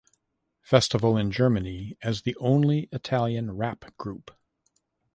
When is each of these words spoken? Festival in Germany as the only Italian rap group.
Festival 0.63 1.15
in 1.15 1.29
Germany 1.29 1.95
as 2.01 2.23
the 2.23 2.35
only 2.37 2.89
Italian 2.91 3.51
rap 3.55 3.95
group. 3.97 4.31